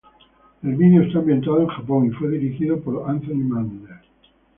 El 0.63 0.77
video 0.77 1.03
está 1.03 1.19
ambientado 1.19 1.59
en 1.61 1.67
Japón 1.67 2.07
y 2.07 2.09
fue 2.09 2.29
dirigido 2.29 2.81
por 2.81 3.07
Anthony 3.07 3.47
Mandler. 3.47 3.99